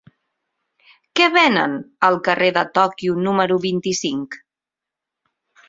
[1.19, 1.75] Què venen
[2.09, 4.43] al carrer de Tòquio número vint-i-cinc?